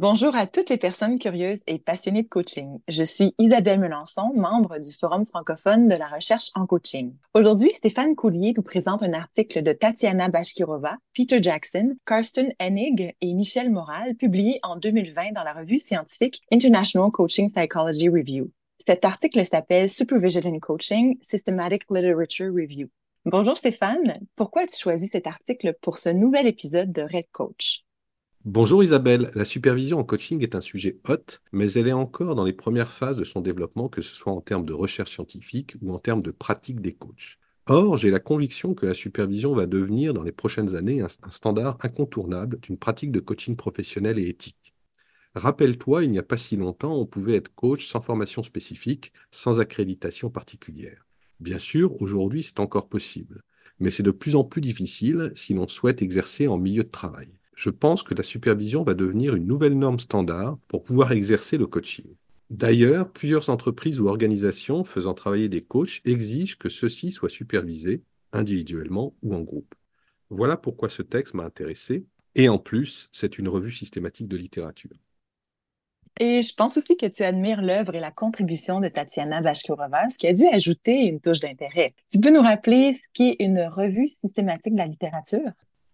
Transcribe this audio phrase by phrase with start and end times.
[0.00, 2.78] Bonjour à toutes les personnes curieuses et passionnées de coaching.
[2.86, 7.16] Je suis Isabelle Melançon, membre du Forum francophone de la recherche en coaching.
[7.34, 13.34] Aujourd'hui, Stéphane Coulier nous présente un article de Tatiana Bashkirova, Peter Jackson, Karsten Hennig et
[13.34, 18.52] Michel Moral, publié en 2020 dans la revue scientifique International Coaching Psychology Review.
[18.86, 22.86] Cet article s'appelle Supervision in Coaching, Systematic Literature Review.
[23.24, 27.82] Bonjour Stéphane, pourquoi as-tu choisi cet article pour ce nouvel épisode de Red Coach?
[28.44, 32.44] Bonjour Isabelle, la supervision en coaching est un sujet hot, mais elle est encore dans
[32.44, 35.92] les premières phases de son développement, que ce soit en termes de recherche scientifique ou
[35.92, 37.38] en termes de pratique des coachs.
[37.66, 41.78] Or, j'ai la conviction que la supervision va devenir dans les prochaines années un, standard
[41.82, 44.72] incontournable d'une pratique de coaching professionnel et éthique.
[45.34, 49.58] Rappelle-toi, il n'y a pas si longtemps, on pouvait être coach sans formation spécifique, sans
[49.58, 51.06] accréditation particulière.
[51.40, 53.42] Bien sûr, aujourd'hui, c'est encore possible,
[53.80, 57.37] mais c'est de plus en plus difficile si l'on souhaite exercer en milieu de travail
[57.58, 61.66] je pense que la supervision va devenir une nouvelle norme standard pour pouvoir exercer le
[61.66, 62.06] coaching.
[62.50, 69.12] D'ailleurs, plusieurs entreprises ou organisations faisant travailler des coachs exigent que ceux-ci soient supervisés individuellement
[69.22, 69.74] ou en groupe.
[70.30, 72.06] Voilà pourquoi ce texte m'a intéressé.
[72.36, 74.96] Et en plus, c'est une revue systématique de littérature.
[76.20, 80.18] Et je pense aussi que tu admires l'œuvre et la contribution de Tatiana Bashkirova, ce
[80.18, 81.92] qui a dû ajouter une touche d'intérêt.
[82.08, 85.50] Tu peux nous rappeler ce qu'est une revue systématique de la littérature?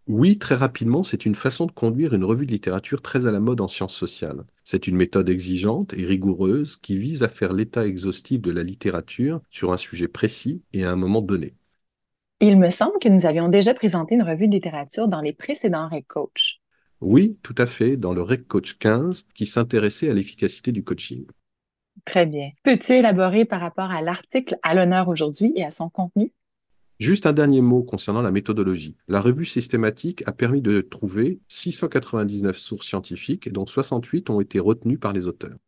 [0.07, 3.41] Oui, très rapidement, c'est une façon de conduire une revue de littérature très à la
[3.41, 4.45] mode en sciences sociales.
[4.63, 9.41] C'est une méthode exigeante et rigoureuse qui vise à faire l'état exhaustif de la littérature
[9.51, 11.55] sur un sujet précis et à un moment donné.
[12.41, 15.89] Il me semble que nous avions déjà présenté une revue de littérature dans les précédents
[15.89, 16.61] Rec Coach.
[17.01, 21.25] Oui, tout à fait, dans le Rec Coach 15 qui s'intéressait à l'efficacité du coaching.
[22.05, 22.51] Très bien.
[22.63, 26.33] Peux-tu élaborer par rapport à l'article à l'honneur aujourd'hui et à son contenu?
[27.05, 28.97] Juste un dernier mot concernant la méthodologie.
[29.09, 34.97] La revue systématique a permis de trouver 699 sources scientifiques, dont 68 ont été retenues
[34.97, 35.59] par les auteurs.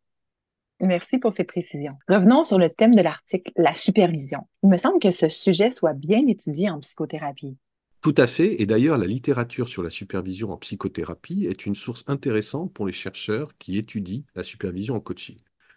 [0.80, 1.92] Merci pour ces précisions.
[2.08, 4.46] Revenons sur le thème de l'article, la supervision.
[4.62, 7.58] Il me semble que ce sujet soit bien étudié en psychothérapie.
[8.00, 12.04] Tout à fait, et d'ailleurs la littérature sur la supervision en psychothérapie est une source
[12.06, 15.36] intéressante pour les chercheurs qui étudient la supervision en coaching.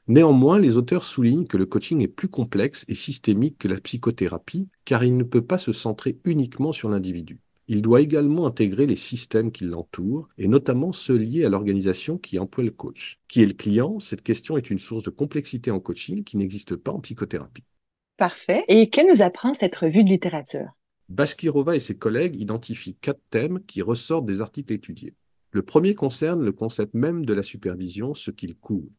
[0.09, 4.67] Néanmoins, les auteurs soulignent que le coaching est plus complexe et systémique que la psychothérapie,
[4.83, 7.39] car il ne peut pas se centrer uniquement sur l'individu.
[7.67, 12.39] Il doit également intégrer les systèmes qui l'entourent, et notamment ceux liés à l'organisation qui
[12.39, 13.19] emploie le coach.
[13.27, 13.99] Qui est le client?
[13.99, 17.63] Cette question est une source de complexité en coaching qui n'existe pas en psychothérapie.
[18.17, 18.61] Parfait.
[18.67, 20.71] Et que nous apprend cette revue de littérature?
[21.09, 25.13] Baskirova et ses collègues identifient quatre thèmes qui ressortent des articles étudiés.
[25.51, 28.89] Le premier concerne le concept même de la supervision, ce qu'il couvre.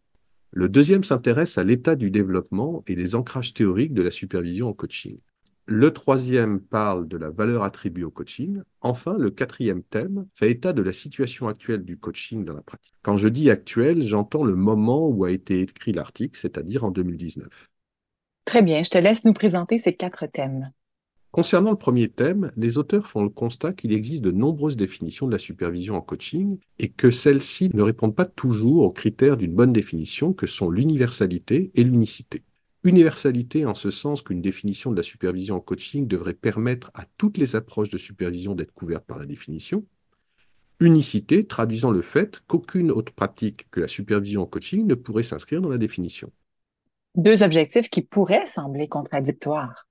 [0.53, 4.73] Le deuxième s'intéresse à l'état du développement et des ancrages théoriques de la supervision en
[4.73, 5.19] coaching.
[5.67, 8.61] Le troisième parle de la valeur attribuée au coaching.
[8.81, 12.95] Enfin, le quatrième thème fait état de la situation actuelle du coaching dans la pratique.
[13.03, 17.47] Quand je dis actuel, j'entends le moment où a été écrit l'article, c'est-à-dire en 2019.
[18.45, 20.73] Très bien, je te laisse nous présenter ces quatre thèmes.
[21.33, 25.33] Concernant le premier thème, les auteurs font le constat qu'il existe de nombreuses définitions de
[25.33, 29.73] la supervision en coaching et que celles-ci ne répondent pas toujours aux critères d'une bonne
[29.73, 32.43] définition que sont l'universalité et l'unicité.
[32.83, 37.39] Universalité en ce sens qu'une définition de la supervision en coaching devrait permettre à toutes
[37.39, 39.85] les approches de supervision d'être couvertes par la définition.
[40.81, 45.61] Unicité traduisant le fait qu'aucune autre pratique que la supervision en coaching ne pourrait s'inscrire
[45.61, 46.33] dans la définition.
[47.15, 49.87] Deux objectifs qui pourraient sembler contradictoires.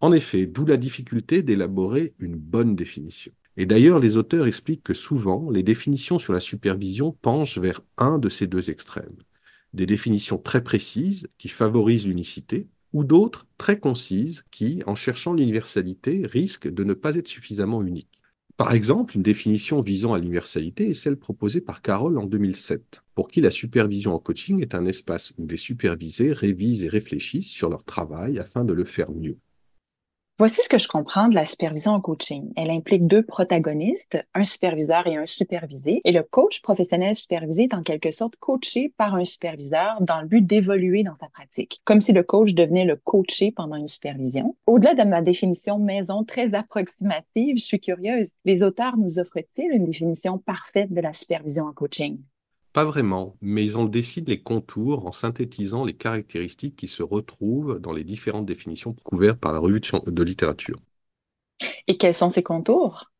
[0.00, 3.32] En effet, d'où la difficulté d'élaborer une bonne définition.
[3.56, 8.18] Et d'ailleurs, les auteurs expliquent que souvent, les définitions sur la supervision penchent vers un
[8.18, 9.16] de ces deux extrêmes.
[9.72, 16.22] Des définitions très précises qui favorisent l'unicité, ou d'autres très concises qui, en cherchant l'universalité,
[16.26, 18.20] risquent de ne pas être suffisamment uniques.
[18.58, 23.28] Par exemple, une définition visant à l'universalité est celle proposée par Carole en 2007, pour
[23.28, 27.68] qui la supervision en coaching est un espace où les supervisés révisent et réfléchissent sur
[27.68, 29.38] leur travail afin de le faire mieux.
[30.38, 32.52] Voici ce que je comprends de la supervision en coaching.
[32.56, 37.74] Elle implique deux protagonistes, un superviseur et un supervisé, et le coach professionnel supervisé est
[37.74, 42.02] en quelque sorte coaché par un superviseur dans le but d'évoluer dans sa pratique, comme
[42.02, 44.54] si le coach devenait le coaché pendant une supervision.
[44.66, 49.86] Au-delà de ma définition maison très approximative, je suis curieuse, les auteurs nous offrent-ils une
[49.86, 52.18] définition parfaite de la supervision en coaching?
[52.76, 57.80] Pas vraiment, mais ils en décident les contours en synthétisant les caractéristiques qui se retrouvent
[57.80, 60.76] dans les différentes définitions couvertes par la revue de littérature.
[61.86, 63.10] Et quels sont ces contours?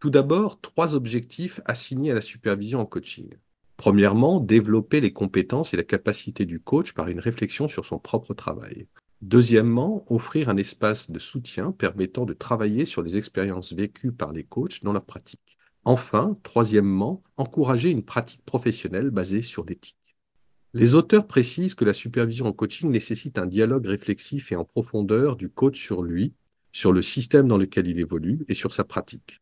[0.00, 3.28] Tout d'abord, trois objectifs assignés à la supervision en coaching.
[3.76, 8.32] Premièrement, développer les compétences et la capacité du coach par une réflexion sur son propre
[8.32, 8.86] travail.
[9.20, 14.44] Deuxièmement, offrir un espace de soutien permettant de travailler sur les expériences vécues par les
[14.44, 15.47] coachs dans leur pratique.
[15.88, 19.96] Enfin, troisièmement, encourager une pratique professionnelle basée sur l'éthique.
[20.74, 25.34] Les auteurs précisent que la supervision en coaching nécessite un dialogue réflexif et en profondeur
[25.34, 26.34] du coach sur lui,
[26.72, 29.40] sur le système dans lequel il évolue et sur sa pratique.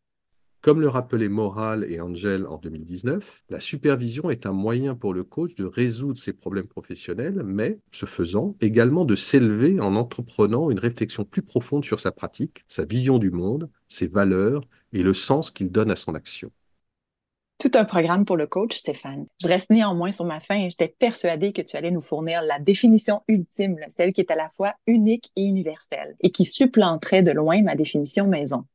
[0.67, 5.23] Comme le rappelaient Moral et Angel en 2019, la supervision est un moyen pour le
[5.23, 10.79] coach de résoudre ses problèmes professionnels, mais, ce faisant, également de s'élever en entreprenant une
[10.79, 14.61] réflexion plus profonde sur sa pratique, sa vision du monde, ses valeurs
[14.91, 16.51] et le sens qu'il donne à son action.
[17.59, 19.25] Tout un programme pour le coach, Stéphane.
[19.41, 22.59] Je reste néanmoins sur ma faim et j'étais persuadée que tu allais nous fournir la
[22.59, 27.31] définition ultime, celle qui est à la fois unique et universelle, et qui supplanterait de
[27.31, 28.65] loin ma définition maison.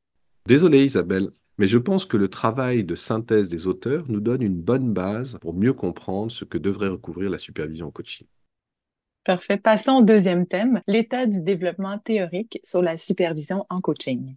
[0.46, 1.28] Désolé Isabelle,
[1.62, 5.38] mais je pense que le travail de synthèse des auteurs nous donne une bonne base
[5.40, 8.26] pour mieux comprendre ce que devrait recouvrir la supervision en coaching.
[9.22, 9.58] Parfait.
[9.58, 14.34] Passons au deuxième thème, l'état du développement théorique sur la supervision en coaching.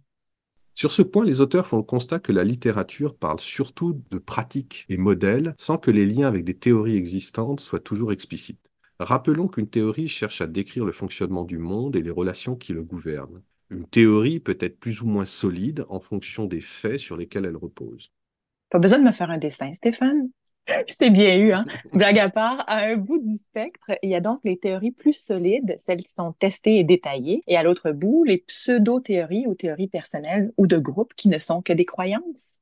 [0.76, 4.86] Sur ce point, les auteurs font le constat que la littérature parle surtout de pratiques
[4.88, 8.70] et modèles sans que les liens avec des théories existantes soient toujours explicites.
[9.00, 12.84] Rappelons qu'une théorie cherche à décrire le fonctionnement du monde et les relations qui le
[12.84, 13.42] gouvernent.
[13.70, 17.56] Une théorie peut être plus ou moins solide en fonction des faits sur lesquels elle
[17.56, 18.12] repose.
[18.70, 20.28] Pas besoin de me faire un dessin, Stéphane.
[20.88, 21.64] Je t'ai bien eu, hein?
[21.92, 25.12] Blague à part, à un bout du spectre, il y a donc les théories plus
[25.12, 29.88] solides, celles qui sont testées et détaillées, et à l'autre bout, les pseudo-théories ou théories
[29.88, 32.58] personnelles ou de groupe qui ne sont que des croyances.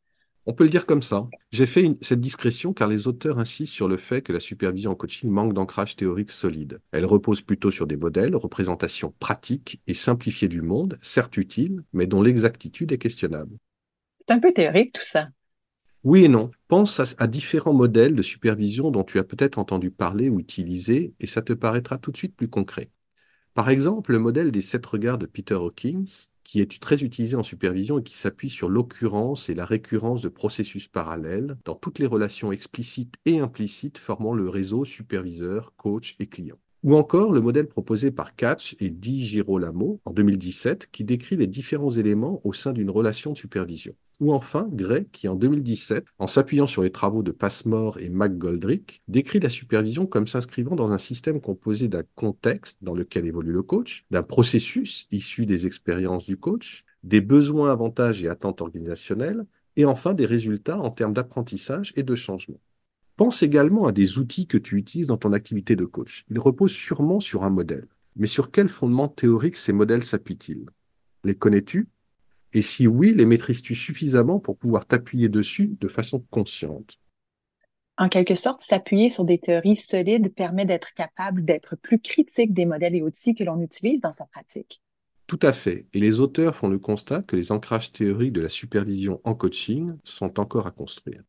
[0.47, 1.27] On peut le dire comme ça.
[1.53, 4.95] J'ai fait cette discrétion car les auteurs insistent sur le fait que la supervision en
[4.95, 6.81] coaching manque d'ancrage théorique solide.
[6.93, 12.07] Elle repose plutôt sur des modèles, représentations pratiques et simplifiées du monde, certes utiles, mais
[12.07, 13.57] dont l'exactitude est questionnable.
[14.21, 15.29] C'est un peu théorique tout ça.
[16.03, 16.51] Oui et non.
[16.69, 21.27] Pense à, différents modèles de supervision dont tu as peut-être entendu parler ou utilisé et
[21.27, 22.91] ça te paraîtra tout de suite plus concret.
[23.55, 27.45] Par exemple, le modèle des sept regards de Peter Hawkins, qui est très utilisé en
[27.45, 32.07] supervision et qui s'appuie sur l'occurrence et la récurrence de processus parallèles dans toutes les
[32.07, 36.59] relations explicites et implicites formant le réseau superviseur, coach et client.
[36.83, 41.47] Ou encore le modèle proposé par Catch et Di Girolamo en 2017 qui décrit les
[41.47, 43.95] différents éléments au sein d'une relation de supervision.
[44.25, 49.03] Ou enfin, Gray, qui en 2017, en s'appuyant sur les travaux de Passmore et McGoldrick,
[49.07, 53.63] décrit la supervision comme s'inscrivant dans un système composé d'un contexte dans lequel évolue le
[53.63, 59.45] coach, d'un processus issu des expériences du coach, des besoins, avantages et attentes organisationnelles,
[59.77, 62.63] et enfin des résultats en termes d'apprentissage et de changement.
[63.19, 66.25] Pense également à des outils que tu utilises dans ton activité de coach.
[66.31, 67.89] Ils reposent sûrement sur un modèle.
[68.17, 70.65] Mais sur quel fondement théorique ces modèles s'appuient-ils?
[71.25, 71.89] Les connais-tu?
[72.55, 76.99] Et si oui, les maîtrises-tu suffisamment pour pouvoir t'appuyer dessus de façon consciente?
[77.97, 82.67] En quelque sorte, s'appuyer sur des théories solides permet d'être capable d'être plus critique des
[82.67, 84.81] modèles et outils que l'on utilise dans sa pratique.
[85.27, 85.87] Tout à fait.
[85.93, 89.93] Et les auteurs font le constat que les ancrages théoriques de la supervision en coaching
[90.05, 91.23] sont encore à construire.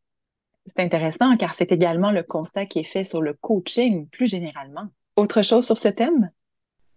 [0.65, 4.87] C'est intéressant car c'est également le constat qui est fait sur le coaching plus généralement.
[5.15, 6.31] Autre chose sur ce thème?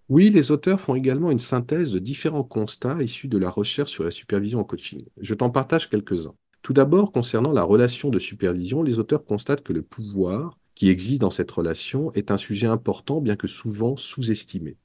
[0.08, 4.04] Oui, les auteurs font également une synthèse de différents constats issus de la recherche sur
[4.04, 5.04] la supervision en coaching.
[5.20, 6.34] Je t'en partage quelques-uns.
[6.62, 11.20] Tout d'abord, concernant la relation de supervision, les auteurs constatent que le pouvoir qui existe
[11.20, 14.76] dans cette relation est un sujet important, bien que souvent sous-estimé.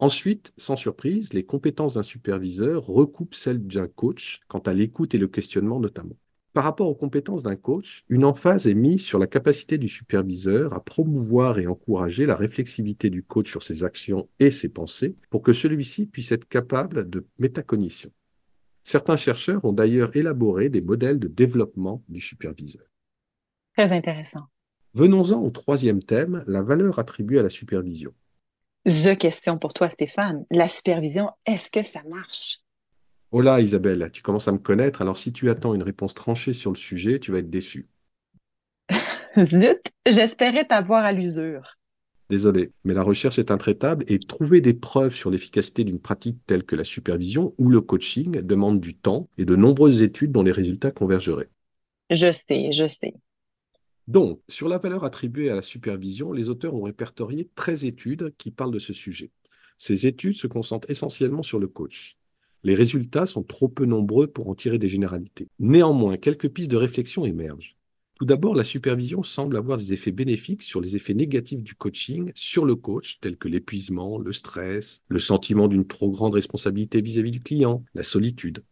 [0.00, 5.18] Ensuite, sans surprise, les compétences d'un superviseur recoupent celles d'un coach quant à l'écoute et
[5.18, 6.16] le questionnement notamment.
[6.52, 10.74] Par rapport aux compétences d'un coach, une emphase est mise sur la capacité du superviseur
[10.74, 15.40] à promouvoir et encourager la réflexivité du coach sur ses actions et ses pensées pour
[15.40, 18.10] que celui-ci puisse être capable de métacognition.
[18.84, 22.84] Certains chercheurs ont d'ailleurs élaboré des modèles de développement du superviseur.
[23.74, 24.46] Très intéressant.
[24.92, 28.12] Venons-en au troisième thème, la valeur attribuée à la supervision.
[28.84, 30.44] The question pour toi, Stéphane.
[30.50, 32.58] La supervision, est-ce que ça marche?
[33.34, 36.52] Oh là, Isabelle, tu commences à me connaître, alors si tu attends une réponse tranchée
[36.52, 37.88] sur le sujet, tu vas être déçu.
[39.38, 41.78] Zut, j'espérais t'avoir à l'usure.
[42.28, 46.64] Désolé, mais la recherche est intraitable et trouver des preuves sur l'efficacité d'une pratique telle
[46.64, 50.52] que la supervision ou le coaching demande du temps et de nombreuses études dont les
[50.52, 51.48] résultats convergeraient.
[52.10, 53.14] Je sais, je sais.
[54.08, 58.50] Donc, sur la valeur attribuée à la supervision, les auteurs ont répertorié 13 études qui
[58.50, 59.30] parlent de ce sujet.
[59.78, 62.18] Ces études se concentrent essentiellement sur le coach.
[62.64, 65.48] Les résultats sont trop peu nombreux pour en tirer des généralités.
[65.58, 67.76] Néanmoins, quelques pistes de réflexion émergent.
[68.14, 72.30] Tout d'abord, la supervision semble avoir des effets bénéfiques sur les effets négatifs du coaching
[72.36, 77.32] sur le coach, tels que l'épuisement, le stress, le sentiment d'une trop grande responsabilité vis-à-vis
[77.32, 78.62] du client, la solitude.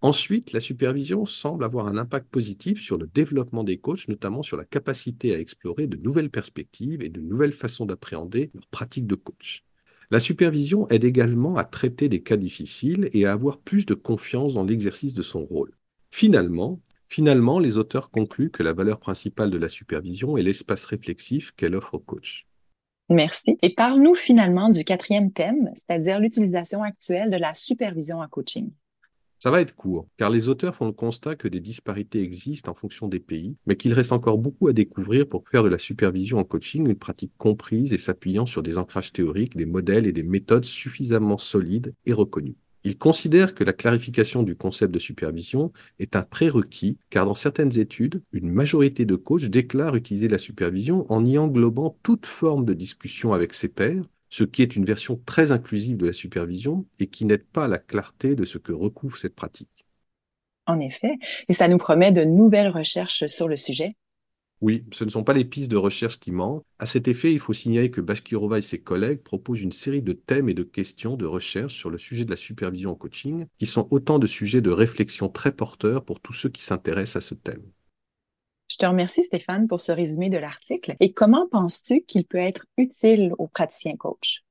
[0.00, 4.56] Ensuite, la supervision semble avoir un impact positif sur le développement des coachs, notamment sur
[4.56, 9.16] la capacité à explorer de nouvelles perspectives et de nouvelles façons d'appréhender leur pratique de
[9.16, 9.64] coach.
[10.10, 14.54] La supervision aide également à traiter des cas difficiles et à avoir plus de confiance
[14.54, 15.72] dans l'exercice de son rôle.
[16.10, 21.52] Finalement, Finalement, les auteurs concluent que la valeur principale de la supervision est l'espace réflexif
[21.52, 22.46] qu'elle offre au coach.
[23.08, 23.56] Merci.
[23.62, 28.70] Et parle-nous finalement du quatrième thème, c'est-à-dire l'utilisation actuelle de la supervision en coaching.
[29.40, 32.74] Ça va être court, car les auteurs font le constat que des disparités existent en
[32.74, 36.38] fonction des pays, mais qu'il reste encore beaucoup à découvrir pour faire de la supervision
[36.38, 40.24] en coaching une pratique comprise et s'appuyant sur des ancrages théoriques, des modèles et des
[40.24, 42.56] méthodes suffisamment solides et reconnus.
[42.82, 47.78] Il considère que la clarification du concept de supervision est un prérequis car dans certaines
[47.78, 52.74] études, une majorité de coachs déclarent utiliser la supervision en y englobant toute forme de
[52.74, 57.06] discussion avec ses pairs, ce qui est une version très inclusive de la supervision et
[57.06, 59.86] qui n'aide pas à la clarté de ce que recouvre cette pratique.
[60.66, 61.14] En effet,
[61.48, 63.96] et ça nous promet de nouvelles recherches sur le sujet.
[64.60, 66.64] Oui, ce ne sont pas les pistes de recherche qui manquent.
[66.80, 70.12] À cet effet, il faut signaler que Bashkirova et ses collègues proposent une série de
[70.12, 73.66] thèmes et de questions de recherche sur le sujet de la supervision en coaching, qui
[73.66, 77.34] sont autant de sujets de réflexion très porteurs pour tous ceux qui s'intéressent à ce
[77.34, 77.62] thème.
[78.68, 80.94] Je te remercie, Stéphane, pour ce résumé de l'article.
[81.00, 84.44] Et comment penses-tu qu'il peut être utile aux praticiens coachs?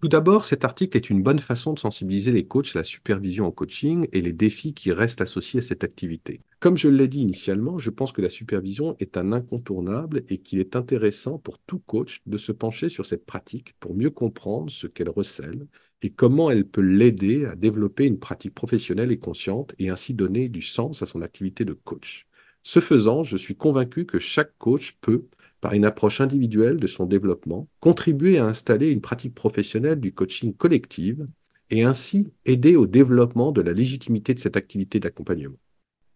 [0.00, 3.46] Tout d'abord, cet article est une bonne façon de sensibiliser les coachs à la supervision
[3.46, 6.40] en coaching et les défis qui restent associés à cette activité.
[6.58, 10.58] Comme je l'ai dit initialement, je pense que la supervision est un incontournable et qu'il
[10.58, 14.88] est intéressant pour tout coach de se pencher sur cette pratique pour mieux comprendre ce
[14.88, 15.68] qu'elle recèle
[16.00, 20.48] et comment elle peut l'aider à développer une pratique professionnelle et consciente et ainsi donner
[20.48, 22.26] du sens à son activité de coach.
[22.62, 25.26] Ce faisant, je suis convaincu que chaque coach peut,
[25.60, 30.54] par une approche individuelle de son développement, contribuer à installer une pratique professionnelle du coaching
[30.54, 31.26] collective
[31.70, 35.56] et ainsi aider au développement de la légitimité de cette activité d'accompagnement.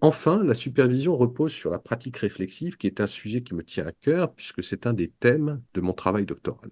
[0.00, 3.86] Enfin, la supervision repose sur la pratique réflexive, qui est un sujet qui me tient
[3.86, 6.70] à cœur, puisque c'est un des thèmes de mon travail doctoral.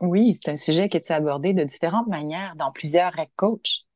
[0.00, 3.87] Oui, c'est un sujet que tu as abordé de différentes manières dans plusieurs rec coach.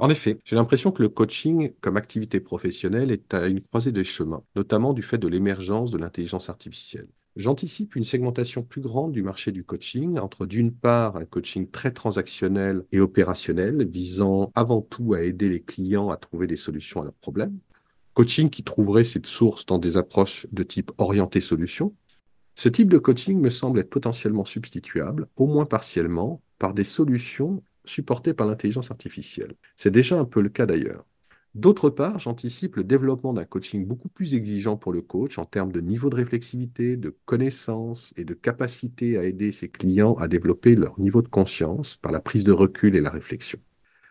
[0.00, 4.04] En effet, j'ai l'impression que le coaching comme activité professionnelle est à une croisée des
[4.04, 7.08] chemins, notamment du fait de l'émergence de l'intelligence artificielle.
[7.36, 11.90] J'anticipe une segmentation plus grande du marché du coaching entre d'une part un coaching très
[11.90, 17.04] transactionnel et opérationnel visant avant tout à aider les clients à trouver des solutions à
[17.04, 17.58] leurs problèmes,
[18.14, 21.94] coaching qui trouverait cette source dans des approches de type orienté solution.
[22.54, 27.62] Ce type de coaching me semble être potentiellement substituable, au moins partiellement, par des solutions
[27.84, 29.54] supportées par l'intelligence artificielle.
[29.76, 31.04] C'est déjà un peu le cas d'ailleurs.
[31.54, 35.72] D'autre part, j'anticipe le développement d'un coaching beaucoup plus exigeant pour le coach en termes
[35.72, 40.76] de niveau de réflexivité, de connaissance et de capacité à aider ses clients à développer
[40.76, 43.58] leur niveau de conscience par la prise de recul et la réflexion.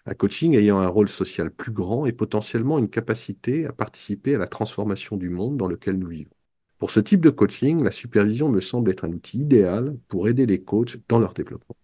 [0.06, 4.40] Un coaching ayant un rôle social plus grand et potentiellement une capacité à participer à
[4.40, 6.32] la transformation du monde dans lequel nous vivons.
[6.78, 10.46] Pour ce type de coaching, la supervision me semble être un outil idéal pour aider
[10.46, 11.76] les coachs dans leur développement.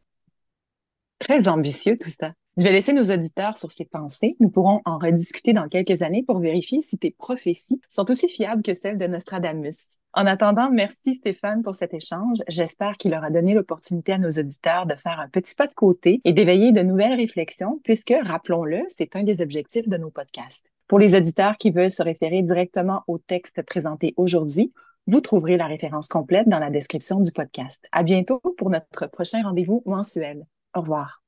[1.20, 2.34] Très ambitieux tout ça.
[2.58, 4.38] Je vais laisser nos auditeurs sur ces pensées.
[4.40, 8.62] Nous pourrons en rediscuter dans quelques années pour vérifier si tes prophéties sont aussi fiables
[8.62, 10.00] que celles de Nostradamus.
[10.14, 12.38] En attendant, merci Stéphane pour cet échange.
[12.48, 16.22] J'espère qu'il aura donné l'opportunité à nos auditeurs de faire un petit pas de côté
[16.24, 20.72] et d'éveiller de nouvelles réflexions, puisque, rappelons-le, c'est un des objectifs de nos podcasts.
[20.88, 24.72] Pour les auditeurs qui veulent se référer directement au texte présenté aujourd'hui,
[25.08, 27.86] vous trouverez la référence complète dans la description du podcast.
[27.92, 30.46] À bientôt pour notre prochain rendez-vous mensuel.
[30.76, 31.22] Au revoir.